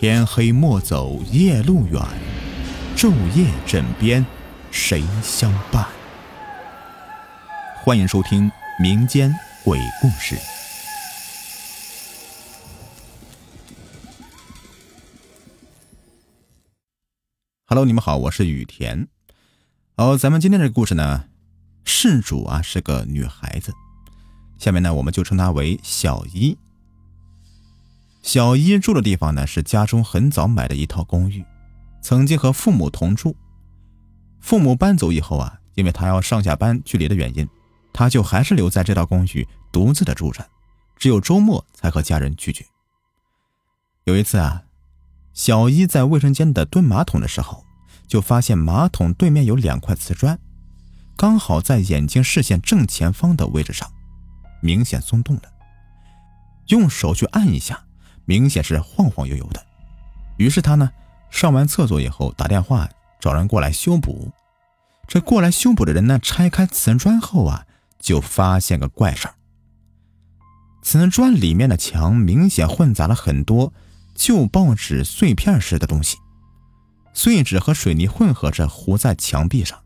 [0.00, 2.02] 天黑莫走夜路远，
[2.96, 4.24] 昼夜枕边
[4.70, 5.86] 谁相伴？
[7.84, 8.50] 欢迎收听
[8.82, 9.30] 民间
[9.62, 10.38] 鬼故事。
[17.66, 19.06] Hello，你们好，我是雨田。
[19.98, 21.26] 好，咱们今天这个故事呢，
[21.84, 23.74] 事主啊是个女孩子，
[24.58, 26.56] 下面呢我们就称她为小一。
[28.22, 31.44] 小一住的地方呢是家中很早买的一套公寓，
[32.02, 33.34] 曾经和父母同住。
[34.40, 37.48] 父母搬走以后啊，因为他要上下班距离的原因，
[37.92, 40.46] 他就还是留在这套公寓独自的住着，
[40.96, 42.66] 只有周末才和家人聚聚。
[44.04, 44.64] 有一次啊，
[45.32, 47.64] 小一在卫生间的蹲马桶的时候，
[48.06, 50.38] 就发现马桶对面有两块瓷砖，
[51.16, 53.90] 刚好在眼睛视线正前方的位置上，
[54.60, 55.42] 明显松动了。
[56.68, 57.84] 用手去按一下。
[58.30, 59.60] 明显是晃晃悠悠的，
[60.36, 60.88] 于是他呢
[61.30, 64.30] 上完厕所以后打电话找人过来修补。
[65.08, 67.66] 这过来修补的人呢拆开瓷砖后啊，
[67.98, 69.34] 就发现个怪事儿。
[70.80, 73.72] 瓷砖里面的墙明显混杂了很多
[74.14, 76.16] 旧报纸碎片似的东西，
[77.12, 79.76] 碎纸和水泥混合着糊在墙壁上。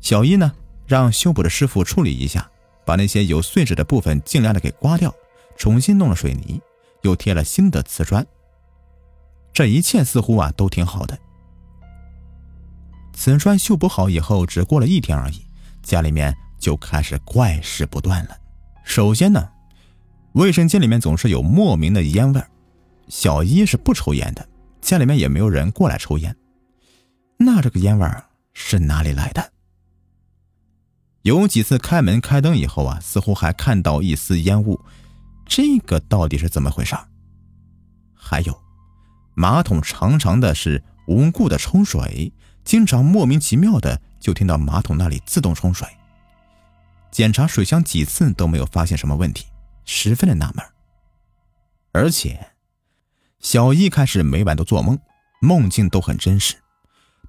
[0.00, 0.50] 小一呢
[0.86, 2.50] 让修补的师傅处理一下，
[2.86, 5.14] 把那些有碎纸的部分尽量的给刮掉，
[5.58, 6.58] 重新弄了水泥。
[7.02, 8.26] 又贴了新的瓷砖，
[9.52, 11.18] 这一切似乎啊都挺好的。
[13.12, 15.44] 瓷砖修补好以后，只过了一天而已，
[15.82, 18.36] 家里面就开始怪事不断了。
[18.84, 19.48] 首先呢，
[20.32, 22.42] 卫生间里面总是有莫名的烟味
[23.08, 24.48] 小一是不抽烟的，
[24.80, 26.34] 家里面也没有人过来抽烟，
[27.36, 28.08] 那这个烟味
[28.54, 29.52] 是哪里来的？
[31.22, 34.80] 有几次开门开灯以后啊，似乎还看到一丝烟雾。
[35.54, 36.96] 这个到底是怎么回事？
[38.14, 38.58] 还有，
[39.34, 42.32] 马桶长长的是无故的冲水，
[42.64, 45.86] 经常莫名其妙的就听到马桶那里自动冲水。
[47.10, 49.44] 检查水箱几次都没有发现什么问题，
[49.84, 50.64] 十分的纳闷。
[51.92, 52.52] 而且，
[53.38, 54.98] 小一开始每晚都做梦，
[55.42, 56.54] 梦境都很真实，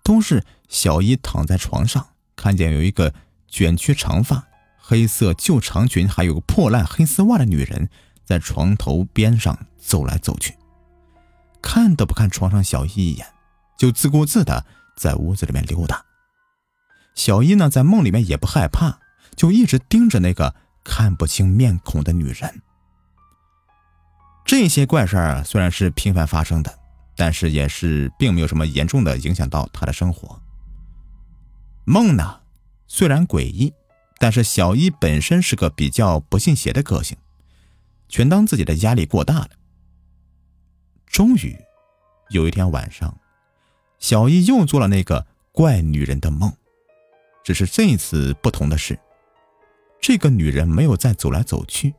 [0.02, 2.08] 都是小一躺在床上，
[2.38, 3.14] 看见有一个
[3.50, 4.48] 卷曲长发、
[4.78, 7.90] 黑色旧长裙，还有个破烂黑丝袜的女人。
[8.26, 10.58] 在床头边上走来走去，
[11.62, 13.28] 看都不看床上小一一眼，
[13.78, 16.06] 就自顾自的在屋子里面溜达。
[17.16, 19.00] 小一呢，在梦里面也不害怕，
[19.36, 22.62] 就一直盯着那个看不清面孔的女人。
[24.46, 26.80] 这些怪事儿虽然是频繁发生的，
[27.16, 30.42] 但是也是并没有什么严重的影响到他的生活。
[31.86, 32.42] 梦呢，
[32.88, 33.74] 虽然诡异，
[34.18, 37.18] 但是小一本身是个比较不信邪的个性。
[38.08, 39.50] 全当自己的压力过大了。
[41.08, 41.56] 终于，
[42.30, 43.20] 有一天晚上，
[44.00, 46.52] 小易又做了那个怪女人的梦，
[47.44, 49.00] 只是这一次不同的是，
[50.02, 51.94] 这个女人没有再走来走去，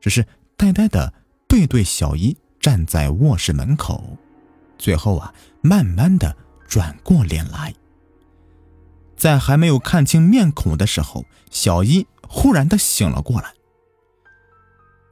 [0.00, 0.26] 只是
[0.56, 1.12] 呆呆的
[1.48, 4.16] 背对小一站在卧室门口，
[4.78, 6.36] 最后啊，慢慢的
[6.68, 7.74] 转过脸来。
[9.16, 13.52] 在还没有看清面孔的时候，小一忽然的醒了过来。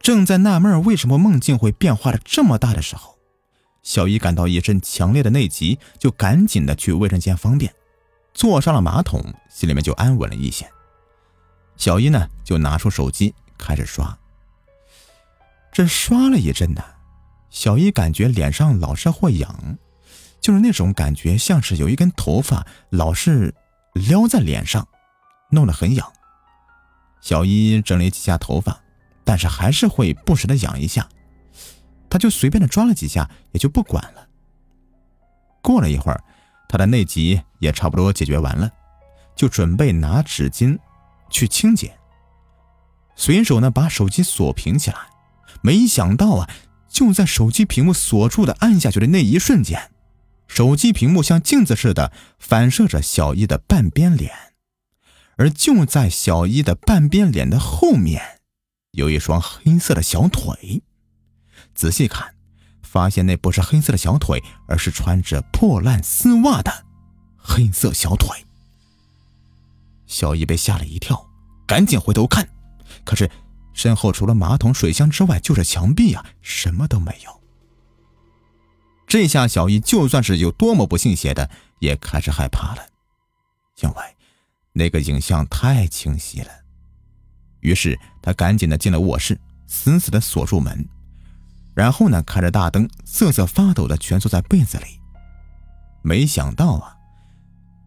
[0.00, 3.18] 正在纳闷为什么梦境会变化的这么大的时候，
[3.82, 7.74] 小姨感到一阵强烈的内急，就赶紧的去卫生间方便，
[8.32, 10.66] 坐上了马桶，心里面就安稳了一些。
[11.76, 14.18] 小姨呢就拿出手机开始刷，
[15.70, 16.82] 这刷了一阵呢，
[17.50, 19.78] 小姨感觉脸上老是会痒，
[20.40, 23.54] 就是那种感觉，像是有一根头发老是
[23.92, 24.88] 撩在脸上，
[25.50, 26.10] 弄得很痒。
[27.20, 28.80] 小姨整理几下头发。
[29.30, 31.08] 但是还是会不时的痒一下，
[32.08, 34.26] 他就随便的抓了几下，也就不管了。
[35.62, 36.20] 过了一会儿，
[36.68, 38.68] 他的内急也差不多解决完了，
[39.36, 40.76] 就准备拿纸巾
[41.30, 41.96] 去清洁，
[43.14, 44.98] 随手呢把手机锁屏起来。
[45.62, 46.50] 没想到啊，
[46.88, 49.92] 就在手机屏幕锁住的按下去的那一瞬间，
[50.48, 52.10] 手机屏幕像镜子似的
[52.40, 54.34] 反射着小一的半边脸，
[55.36, 58.39] 而就在小一的半边脸的后面。
[58.92, 60.82] 有一双黑色的小腿，
[61.74, 62.34] 仔细看，
[62.82, 66.86] 发现那不是黑色的小腿，而是穿着破烂丝袜的
[67.36, 68.44] 黑色小腿。
[70.06, 71.30] 小易被吓了一跳，
[71.66, 72.48] 赶紧回头看，
[73.04, 73.30] 可是
[73.72, 77.40] 身后除了马桶、水箱之外，就是墙壁啊，什么都没有。
[79.06, 81.48] 这下小易就算是有多么不信邪的，
[81.78, 82.86] 也开始害怕了，
[83.80, 83.96] 因为
[84.72, 86.50] 那个影像太清晰了。
[87.60, 90.86] 于是他赶紧的进了卧室，死死的锁住门，
[91.74, 94.84] 然后呢，开着大灯，瑟瑟发抖的蜷缩在被子里。
[96.02, 96.96] 没想到啊，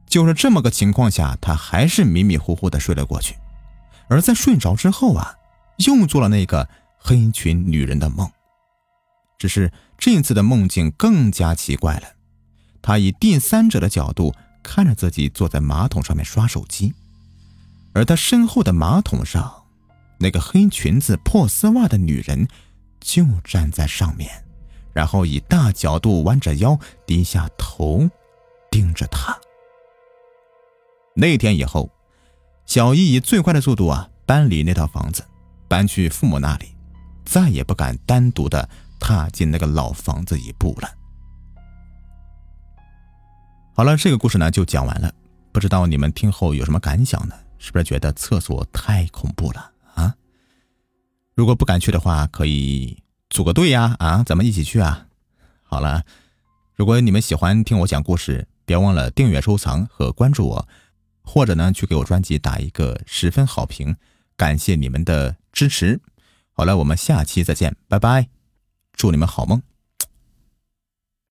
[0.08, 3.36] 就是这么个情况下，他还是迷迷糊糊的睡了过去。
[4.08, 5.36] 而在睡着之后啊，
[5.78, 8.30] 又做了那个黑裙女人的梦。
[9.40, 12.08] 只是这次的梦境更加奇怪了，
[12.82, 16.94] 他以第三者的角度看着自己坐在马桶上面刷手机，
[17.94, 19.63] 而他身后的马桶上，
[20.24, 22.48] 那个黑裙子、破丝袜的女人
[23.02, 24.32] 就站在上面，
[24.94, 28.10] 然后以大角度弯着腰，低下头，
[28.72, 29.38] 盯着他。
[31.14, 31.92] 那天以后。
[32.66, 35.22] 小易以最快的速度啊搬离那套房子，
[35.68, 36.74] 搬去父母那里，
[37.26, 38.68] 再也不敢单独的
[39.02, 40.90] 踏进那个老房子一步了。
[43.76, 45.14] 好了，这个故事呢就讲完了，
[45.52, 47.36] 不知道你们听后有什么感想呢？
[47.58, 49.70] 是不是觉得厕所太恐怖了？
[51.36, 55.08] 如果不敢去的话，可以组个队呀，啊，咱们一起去啊！
[55.64, 56.04] 好了，
[56.76, 60.68] 如果你们喜欢听我讲故事，别忘了订阅、收藏和关注我。
[61.26, 63.96] 或者呢，去给我专辑打一个十分好评，
[64.36, 66.02] 感谢你们的支持。
[66.52, 68.28] 好了，我们下期再见，拜拜，
[68.92, 69.64] 祝你们好梦。